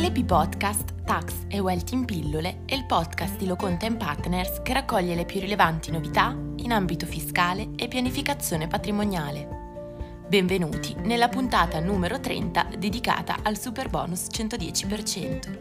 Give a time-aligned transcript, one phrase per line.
[0.00, 5.14] LP Podcast Tax e Wealth in pillole è il podcast di Loconta Partners che raccoglie
[5.14, 9.46] le più rilevanti novità in ambito fiscale e pianificazione patrimoniale.
[10.26, 15.58] Benvenuti nella puntata numero 30 dedicata al super bonus 110%.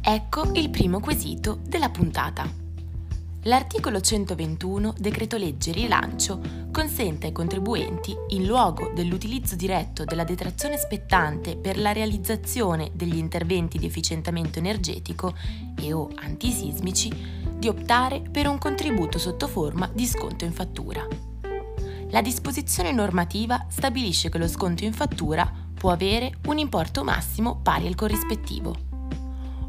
[0.00, 2.69] Ecco il primo quesito della puntata.
[3.44, 11.56] L'articolo 121, decreto legge rilancio, consente ai contribuenti, in luogo dell'utilizzo diretto della detrazione spettante
[11.56, 15.34] per la realizzazione degli interventi di efficientamento energetico
[15.80, 17.10] e o antisismici,
[17.56, 21.06] di optare per un contributo sotto forma di sconto in fattura.
[22.10, 27.86] La disposizione normativa stabilisce che lo sconto in fattura può avere un importo massimo pari
[27.86, 28.76] al corrispettivo.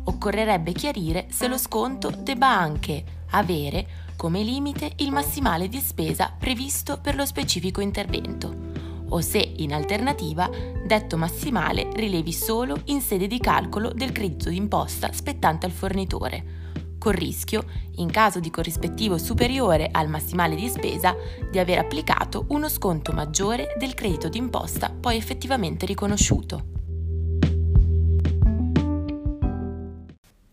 [0.04, 7.00] Occorrerebbe chiarire se lo sconto debba anche avere come limite il massimale di spesa previsto
[7.02, 8.72] per lo specifico intervento
[9.12, 10.50] o se, in alternativa,
[10.86, 16.60] detto massimale rilevi solo in sede di calcolo del credito d'imposta spettante al fornitore,
[16.98, 21.16] col rischio, in caso di corrispettivo superiore al massimale di spesa,
[21.50, 26.71] di aver applicato uno sconto maggiore del credito d'imposta poi effettivamente riconosciuto.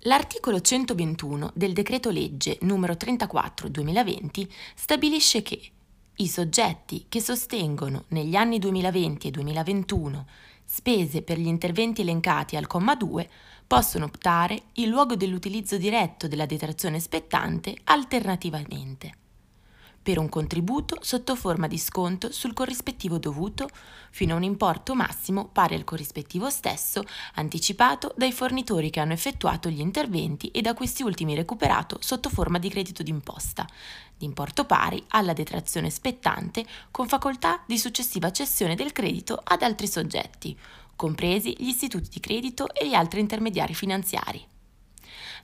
[0.02, 4.46] L'articolo 121 del decreto legge numero 34-2020
[4.76, 5.60] stabilisce che
[6.18, 10.26] i soggetti che sostengono negli anni 2020 e 2021
[10.64, 13.28] spese per gli interventi elencati al comma 2
[13.66, 19.26] possono optare, in luogo dell'utilizzo diretto della detrazione spettante, alternativamente
[20.08, 23.68] per un contributo sotto forma di sconto sul corrispettivo dovuto
[24.10, 27.02] fino a un importo massimo pari al corrispettivo stesso
[27.34, 32.58] anticipato dai fornitori che hanno effettuato gli interventi e da questi ultimi recuperato sotto forma
[32.58, 33.66] di credito d'imposta,
[34.16, 39.86] di importo pari alla detrazione spettante con facoltà di successiva cessione del credito ad altri
[39.86, 40.58] soggetti,
[40.96, 44.56] compresi gli istituti di credito e gli altri intermediari finanziari.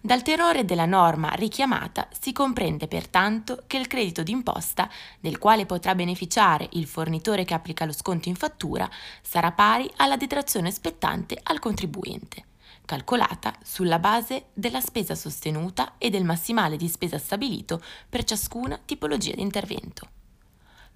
[0.07, 4.87] Dal tenore della norma richiamata si comprende pertanto che il credito d'imposta,
[5.19, 8.87] del quale potrà beneficiare il fornitore che applica lo sconto in fattura,
[9.23, 12.45] sarà pari alla detrazione spettante al contribuente,
[12.85, 19.35] calcolata sulla base della spesa sostenuta e del massimale di spesa stabilito per ciascuna tipologia
[19.35, 20.09] di intervento.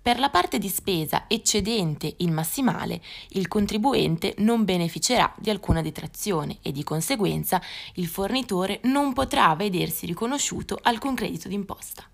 [0.00, 6.59] Per la parte di spesa eccedente il massimale, il contribuente non beneficerà di alcuna detrazione
[6.62, 7.60] e di conseguenza
[7.94, 12.09] il fornitore non potrà vedersi riconosciuto alcun credito d'imposta.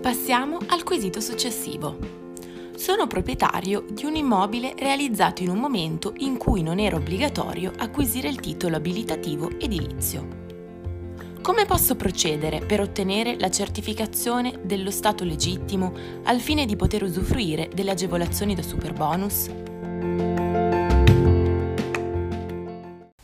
[0.00, 1.98] Passiamo al quesito successivo.
[2.76, 8.28] Sono proprietario di un immobile realizzato in un momento in cui non era obbligatorio acquisire
[8.28, 10.47] il titolo abilitativo edilizio.
[11.48, 15.94] Come posso procedere per ottenere la certificazione dello stato legittimo
[16.24, 19.46] al fine di poter usufruire delle agevolazioni da superbonus?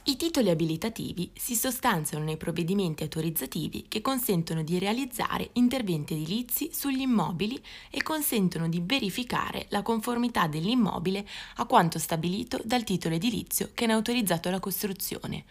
[0.05, 7.03] I titoli abilitativi si sostanziano nei provvedimenti autorizzativi che consentono di realizzare interventi edilizi sugli
[7.03, 11.27] immobili e consentono di verificare la conformità dell'immobile
[11.57, 15.45] a quanto stabilito dal titolo edilizio che ne ha autorizzato la costruzione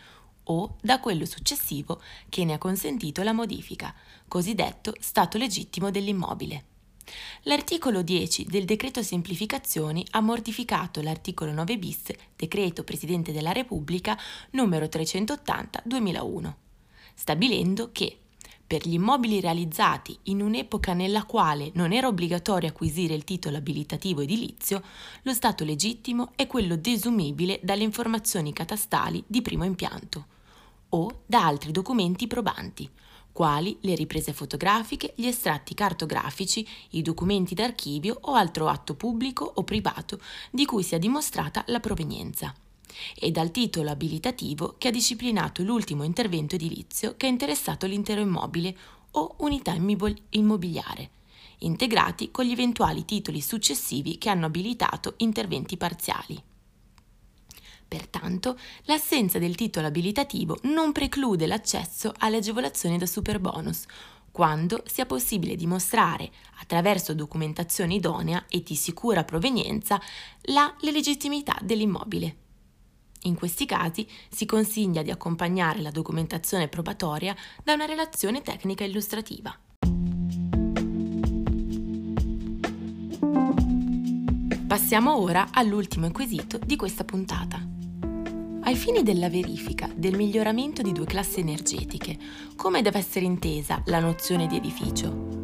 [0.46, 3.94] o da quello successivo che ne ha consentito la modifica,
[4.28, 6.66] cosiddetto stato legittimo dell'immobile.
[7.44, 12.04] L'articolo 10 del decreto semplificazioni ha mortificato l'articolo 9 bis,
[12.36, 14.18] decreto Presidente della Repubblica
[14.52, 16.54] numero 380-2001,
[17.14, 18.20] stabilendo che
[18.74, 24.22] per gli immobili realizzati in un'epoca nella quale non era obbligatorio acquisire il titolo abilitativo
[24.22, 24.82] edilizio,
[25.22, 30.26] lo stato legittimo è quello desumibile dalle informazioni catastali di primo impianto
[30.90, 32.90] o da altri documenti probanti,
[33.32, 39.64] quali le riprese fotografiche, gli estratti cartografici, i documenti d'archivio o altro atto pubblico o
[39.64, 40.20] privato
[40.50, 42.52] di cui sia dimostrata la provenienza,
[43.16, 48.76] e dal titolo abilitativo che ha disciplinato l'ultimo intervento edilizio che ha interessato l'intero immobile
[49.12, 49.76] o unità
[50.30, 51.10] immobiliare,
[51.60, 56.42] integrati con gli eventuali titoli successivi che hanno abilitato interventi parziali.
[57.88, 63.86] Pertanto, l'assenza del titolo abilitativo non preclude l'accesso alle agevolazioni da superbonus,
[64.32, 70.02] quando sia possibile dimostrare, attraverso documentazione idonea e di sicura provenienza,
[70.46, 72.43] la legittimità dell'immobile.
[73.24, 79.58] In questi casi si consiglia di accompagnare la documentazione probatoria da una relazione tecnica illustrativa.
[84.68, 87.62] Passiamo ora all'ultimo quesito di questa puntata.
[88.66, 92.18] Ai fini della verifica del miglioramento di due classi energetiche,
[92.56, 95.43] come deve essere intesa la nozione di edificio?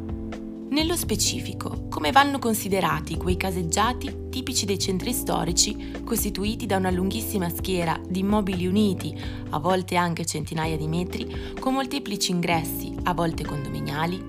[0.79, 7.49] Nello specifico, come vanno considerati quei caseggiati tipici dei centri storici costituiti da una lunghissima
[7.49, 9.13] schiera di immobili uniti,
[9.49, 14.23] a volte anche centinaia di metri, con molteplici ingressi, a volte condominiali?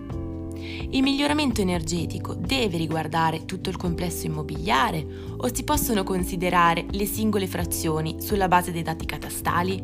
[0.91, 5.06] Il miglioramento energetico deve riguardare tutto il complesso immobiliare
[5.37, 9.81] o si possono considerare le singole frazioni sulla base dei dati catastali?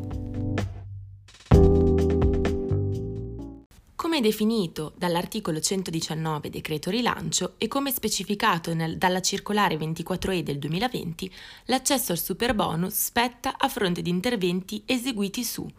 [4.17, 11.31] Come definito dall'articolo 119 decreto rilancio e come specificato nel, dalla circolare 24E del 2020,
[11.65, 15.69] l'accesso al superbonus spetta a fronte di interventi eseguiti su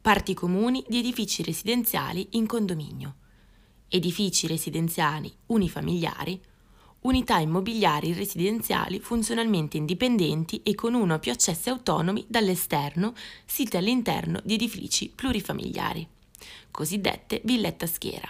[0.00, 3.14] parti comuni di edifici residenziali in condominio,
[3.86, 6.40] edifici residenziali unifamiliari,
[7.02, 13.14] unità immobiliari residenziali funzionalmente indipendenti e con uno o più accessi autonomi dall'esterno,
[13.44, 16.18] siti all'interno di edifici plurifamiliari
[16.70, 18.28] cosiddette villette a schiera.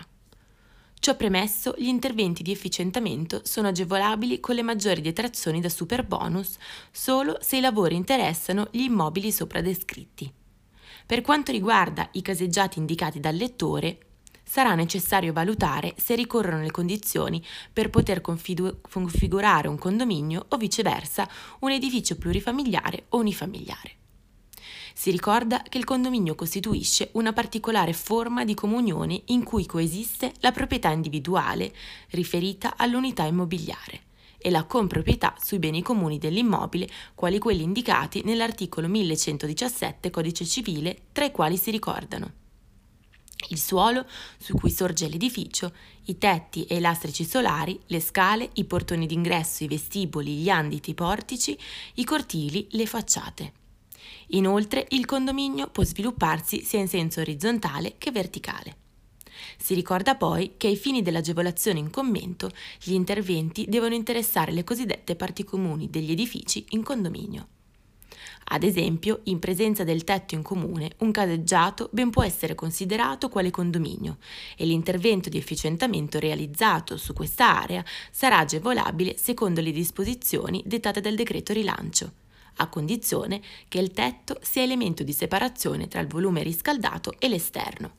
[1.01, 6.57] Ciò premesso, gli interventi di efficientamento sono agevolabili con le maggiori detrazioni da super bonus
[6.91, 10.31] solo se i lavori interessano gli immobili sopra descritti.
[11.07, 13.99] Per quanto riguarda i caseggiati indicati dal lettore,
[14.45, 17.43] sarà necessario valutare se ricorrono le condizioni
[17.73, 21.27] per poter configu- configurare un condominio o viceversa
[21.61, 24.00] un edificio plurifamiliare o unifamiliare.
[25.00, 30.52] Si ricorda che il condominio costituisce una particolare forma di comunione in cui coesiste la
[30.52, 31.73] proprietà individuale
[32.11, 34.02] riferita all'unità immobiliare
[34.37, 41.25] e la comproprietà sui beni comuni dell'immobile, quali quelli indicati nell'articolo 1117 Codice civile, tra
[41.25, 42.32] i quali si ricordano
[43.49, 44.05] il suolo
[44.37, 45.73] su cui sorge l'edificio,
[46.05, 50.91] i tetti e i lastrici solari, le scale, i portoni d'ingresso, i vestiboli, gli anditi,
[50.91, 51.58] i portici,
[51.94, 53.60] i cortili, le facciate.
[54.31, 58.77] Inoltre il condominio può svilupparsi sia in senso orizzontale che verticale.
[59.59, 62.50] Si ricorda poi che ai fini dell'agevolazione in commento
[62.82, 67.49] gli interventi devono interessare le cosiddette parti comuni degli edifici in condominio.
[68.53, 73.50] Ad esempio, in presenza del tetto in comune, un caseggiato ben può essere considerato quale
[73.50, 74.19] condominio
[74.56, 81.15] e l'intervento di efficientamento realizzato su questa area sarà agevolabile secondo le disposizioni dettate dal
[81.15, 82.19] decreto rilancio
[82.56, 87.99] a condizione che il tetto sia elemento di separazione tra il volume riscaldato e l'esterno.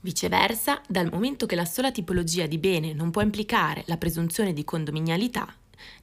[0.00, 4.64] Viceversa, dal momento che la sola tipologia di bene non può implicare la presunzione di
[4.64, 5.54] condominialità,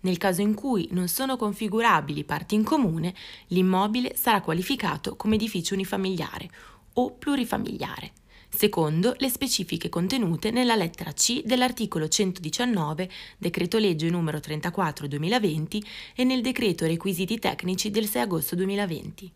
[0.02, 3.14] nel caso in cui non sono configurabili parti in comune,
[3.48, 6.50] l'immobile sarà qualificato come edificio unifamiliare
[6.94, 8.12] o plurifamiliare
[8.50, 15.84] secondo le specifiche contenute nella lettera C dell'articolo 119 decreto legge numero 34 2020
[16.16, 19.32] e nel decreto requisiti tecnici del 6 agosto 2020.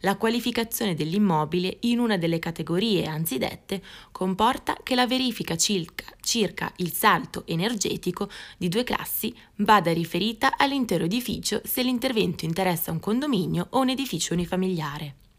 [0.00, 6.92] La qualificazione dell'immobile in una delle categorie anzidette comporta che la verifica circa, circa, il
[6.92, 13.80] salto energetico di due classi vada riferita all'intero edificio se l'intervento interessa un condominio o
[13.80, 15.29] un edificio unifamiliare.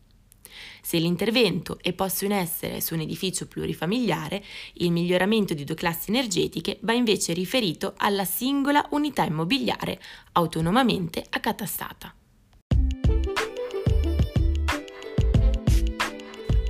[0.82, 4.44] Se l'intervento è posto in essere su un edificio plurifamiliare,
[4.74, 10.00] il miglioramento di due classi energetiche va invece riferito alla singola unità immobiliare
[10.34, 12.16] autonomamente accatastata.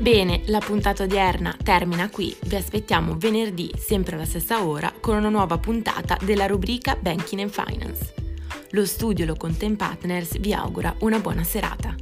[0.02, 5.30] Bene, la puntata odierna termina qui, vi aspettiamo venerdì sempre alla stessa ora con una
[5.30, 8.14] nuova puntata della rubrica Banking and Finance.
[8.72, 11.96] Lo studio Lo Content Partners vi augura una buona serata.